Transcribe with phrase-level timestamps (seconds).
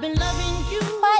[0.00, 0.08] 欢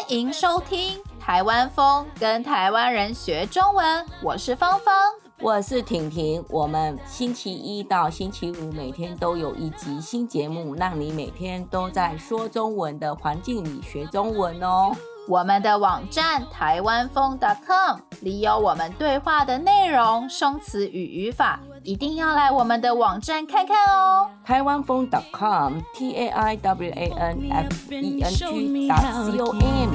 [0.09, 4.95] 迎收听台湾风跟台湾人学中文，我是芳芳，
[5.43, 6.43] 我是婷婷。
[6.49, 14.97] 我们星期一到星期五每天都有一集新节目，让你每天都在说中文的环境里学中文哦。
[15.29, 24.31] 我们的网站台湾风 .com 里有我们对话的内容、生词与语法，一定要来我们的网站看看哦。
[24.45, 29.95] 台湾风 .com t a i w a n f e n g c o m。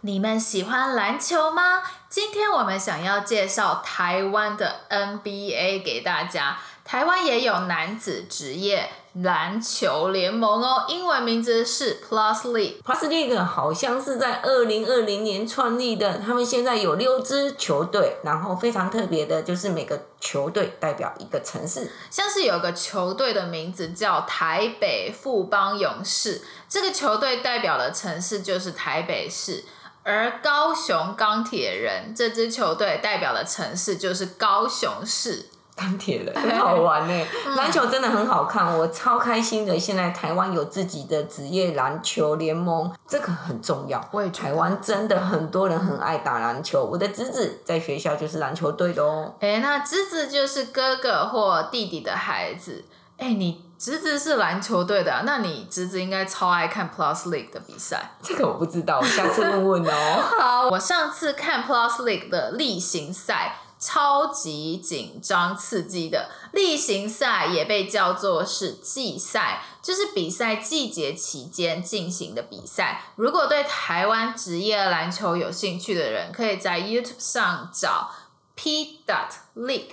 [0.00, 1.82] 你们喜欢篮球吗？
[2.10, 6.58] 今天我们想要介绍台湾的 NBA 给大家。
[6.84, 8.90] 台湾也有男子职业
[9.22, 12.82] 篮球联盟哦，英文名字是 Plus League。
[12.82, 29.64] Plus League 好像是在二零二零年创立的，他们现在有六支球队，然后非常特别的就是每个球队代表一个城市，像是有个球队的名字叫台北富邦勇士，这个球队代表的城市就是台北市，
[30.02, 35.50] 而高雄钢铁人这支球队代表的城市就是高雄市。
[35.76, 39.76] 钢铁人很好玩呢，篮球真的很好看，我超开心的。
[39.78, 44.00] 现在台湾有自己的职业篮球联盟，这个很重要。
[44.12, 49.34] 我也台湾真的很多人很爱打篮球，我的侄子在学校就是篮球队的哦。
[49.40, 52.84] 哎，那侄子就是哥哥或弟弟的孩子。
[53.18, 58.12] 哎，你侄子是篮球队的啊，那你侄子应该超爱看 Plus League 的比赛。
[58.22, 60.22] 这个我不知道，我下次问问哦。
[60.38, 63.56] 好，我上次看 Plus League 的例行赛。
[63.84, 73.12] 超级紧张刺激的例行赛也被叫做是季赛，就是比赛季节期间进行的比赛。
[73.16, 78.10] 如果对台湾职业篮球有兴趣的人，可以在 YouTube 上找
[78.54, 79.00] P.
[79.06, 79.90] Dot League。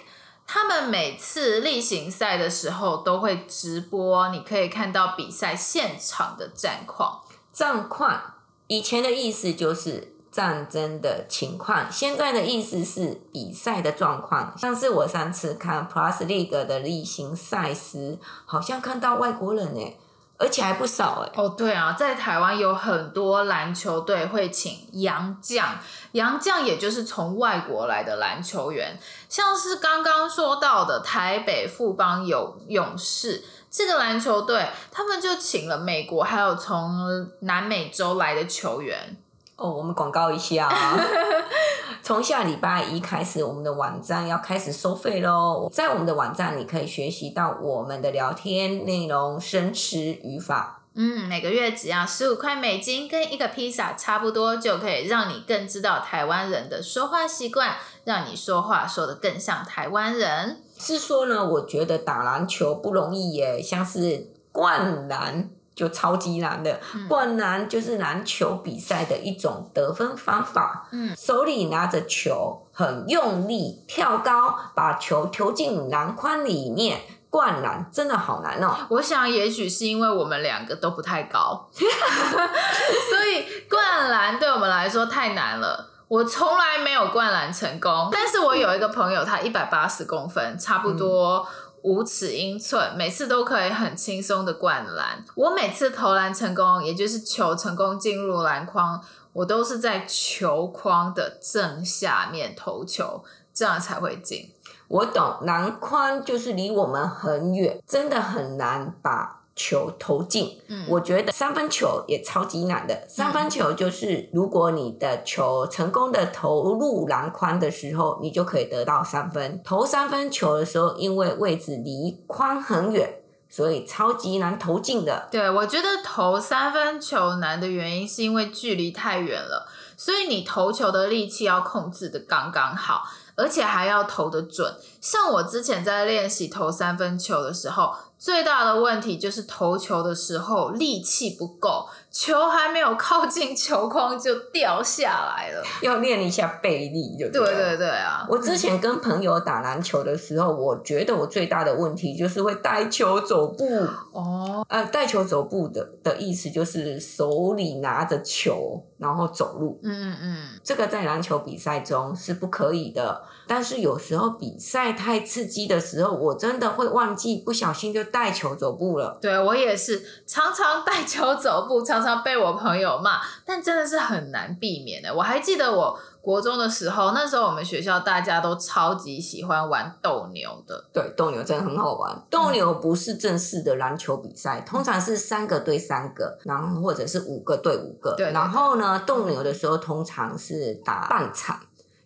[0.47, 7.23] 他们每次例行赛的时候都会直播，你可以看到比赛现场的战况。
[7.51, 8.35] 战况
[8.67, 10.15] 以前的意思就是。
[10.31, 14.57] 战争的情况，现在的意思是比赛的状况。
[14.57, 19.97] 像是我上次看 Plus League 的例行赛时，好像看到外国人呢，
[20.37, 21.31] 而且还不少哎。
[21.35, 25.77] 哦，对啊，在台湾有很多篮球队会请洋将，
[26.13, 39.17] 洋将也就是从外国来的篮球员，像是刚刚说到的台北富邦勇勇士这个篮球队，他们就请了美国还有从南美洲来的球员。
[39.61, 40.99] 哦，我们广告一下啊！
[42.01, 45.69] 从下礼拜一开始，我们的网站要开始收费喽。
[45.71, 50.81] 在我们的网站，你可以学习到我们的聊天内容、生词、语法。
[50.95, 60.63] 嗯，每个月只要十五块美金，跟一个披萨差不多，就可以让你更知道台湾人的说话习惯，让你说话说得更像台湾人。
[60.79, 65.51] 是说呢，我觉得打篮球不容易耶，像是灌篮。
[65.73, 70.87] 就超级难的，灌篮就是篮球比赛的一种得分方法。
[70.91, 76.99] 嗯，手里拿着球，很用力跳高，把球投进篮筐里面。
[77.29, 78.75] 灌篮真的好难哦。
[78.89, 85.87] 我想，也许是因为我们两个都不太高， 所以灌篮对我们来说太难了。
[86.09, 91.47] 我从来没有灌篮成功，但是我有一个朋友，他一百八十公分，差不多。
[91.83, 95.23] 五尺英寸，每次都可以很轻松的灌篮。
[95.35, 99.01] 我每次投篮成功，也就是球成功进入篮筐，
[99.33, 104.51] 我都是在球框的正下面投球，这样才会进。
[104.87, 109.40] 我懂，篮筐就是离我们很远，真的很难把。
[109.61, 113.05] 球投进，嗯，我觉得三分球也超级难的。
[113.07, 119.61] 三分球就是，如果你的球成功的投入篮筐的时候，你就可以得到三分。
[119.63, 125.27] 投三分球的时候，因为位置离筐很远，所以超级难投进的。
[125.29, 133.03] 对，我觉得投三分球难的原因是因为距离太远了，所以你投球的力气要控制的刚刚好，
[133.35, 134.73] 而且还要投的准。
[134.99, 137.93] 像我之前在练习投三分球的时候。
[138.21, 145.63] 最大的问题就是投球的时候力气不够，球还没有靠近球框就掉下来了。
[145.81, 148.23] 要练一下背力就对，对对对啊！
[148.29, 153.65] 我之前跟朋友打篮球的时候，我觉得我最大的问题就是会带球走步。
[154.11, 159.79] 哦，呃，带球走步的的意思就是手里拿着球，然后走路。
[159.81, 163.23] 嗯嗯嗯，这个在篮球比赛中是不可以的。
[163.47, 168.10] 但是有时候比赛太刺激的时候，我真的会忘记，不小心就。
[168.11, 169.17] 带球走步了。
[169.21, 175.13] 对，我也是，常常带球走步，常常被我朋友骂，但真的是很难避免的。
[175.13, 180.85] 我还记得我国中的时候，那时候我们学校大家都超级喜欢玩斗牛的。
[180.93, 182.21] 对，斗牛真的很好玩。
[182.29, 188.13] 斗牛不是正式的篮球比赛，嗯、通常是三个对三个，然后或者是五个对五个。
[188.15, 191.59] 对，然后呢，斗牛的时候通常是打半场，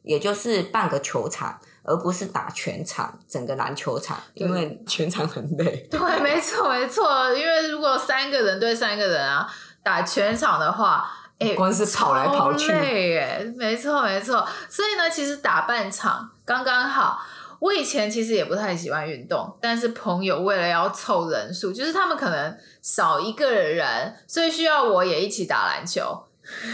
[0.04, 1.60] 也就是半个球场。
[1.86, 5.88] 而不是打全场，整个篮球场，因为全场很累。
[5.92, 7.34] 对，没错，没错。
[7.34, 9.48] 因为如果三个人对三个人啊，
[9.84, 11.10] 打全场的话，
[11.40, 14.48] 哎、欸，光是跑来跑去，累哎，没错，没错。
[14.70, 17.22] 所以呢，其实打半场刚刚好。
[17.62, 26.26] 我以前其实也不太喜欢运动，但是朋友为了要凑人数，就是他们可能少一个人，所以需要我也一起打篮球。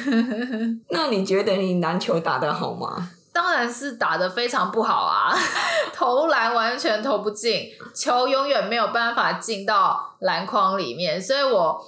[0.89, 3.11] 那你觉得你篮球打得好吗？
[3.33, 5.33] 当然是打得非常不好啊，
[5.95, 11.21] 投篮完全投不进，球永远没有办法进到篮筐里面。
[11.21, 11.81] 所以我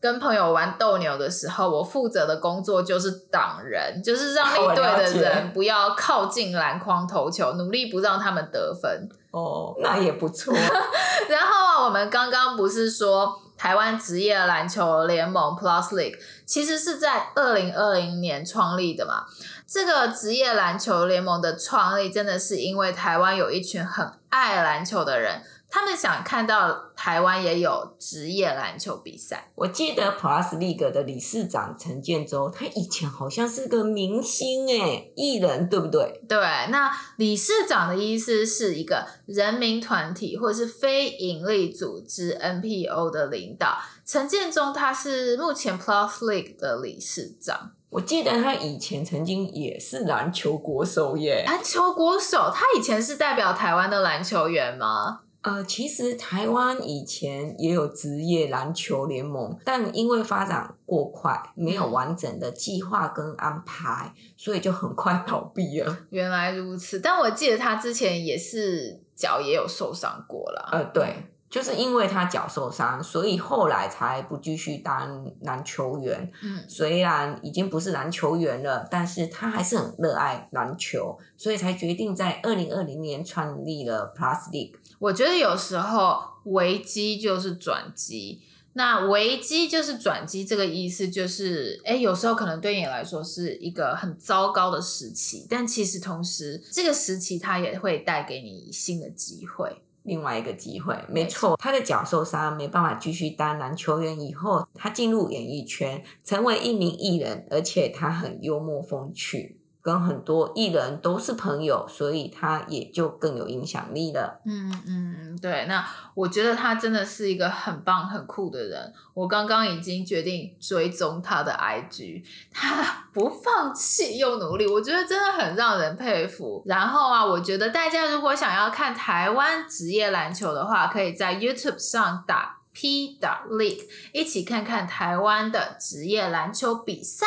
[0.00, 9.08] 跟朋友玩斗牛的时候，我负责的工作就是挡人，就是让一队的人不要靠近篮筐投球，努力不让他们得分。
[9.30, 10.54] 哦，那也不错。
[11.28, 16.16] 然后啊，我们刚刚不是说台湾职业篮球联盟 Plus League
[16.46, 19.24] 其实是在二零二零年创立的嘛？
[19.66, 29.50] 这个职业篮球联盟的创立，真的是因为台湾有一群很爱篮球的人，他们想看到台湾也有职业篮球比赛。
[29.56, 36.22] 我记得 Plus League 的理事长陈建州，他以前好像是个明星诶，艺人对不对？
[36.28, 36.38] 对，
[36.70, 43.76] 那理事长的意思是一个人民团体或者是非营利组织 NPO 的领导。
[44.04, 47.72] 陈建中他是目前 Plus League 的理事长。
[47.96, 51.42] 我记得他以前曾经也是篮球国手耶。
[51.46, 55.20] 篮球国手，他以前是代表台湾的篮球员吗？
[55.40, 65.96] 呃，其实台湾以前也有职业篮球联盟，但因为发展过快，没有完整的计划跟安排，嗯、所以就很快倒闭了。
[66.10, 70.68] 原来如此，但我记得他之前也是脚也有受伤过了。
[70.70, 71.32] 呃，对。
[71.48, 76.30] 就是因为他脚受伤，所以后来才不继续当篮球员。
[76.42, 84.74] 嗯，虽然已经不是篮球员了，但是他还是很热爱篮球，所以才决定在二零二零年创立了 Plus League。
[84.98, 88.42] 我觉得有时候危机就是转机，
[88.72, 99.82] 那危机就是转机，这个意思就是，哎，有时候可能对你来说是一个很糟糕的时期，但其实同时这个时期它也会带给你新的机会。
[100.06, 104.18] 另外一个机会，没错，他的脚受伤，没办法继续当篮球员。
[104.18, 109.55] 以后他进入演艺圈，成为一名艺人，而且他很幽默风趣。
[109.86, 114.40] 跟很多艺人都是朋友，所以他也就更有影响力了。
[114.44, 115.66] 嗯嗯，对。
[115.66, 118.92] 那我觉得他真的是一个很棒、很酷的人。
[119.14, 126.64] 我刚刚已经决定追踪他的 IG，他不放弃又努力，我觉得真的很让人佩服。
[126.66, 133.20] 然后啊，我觉得大家如果想要看台湾职业篮球的话，可以在 YouTube 上打 P.
[133.48, 137.26] League，一起看看台湾的职业篮球比赛。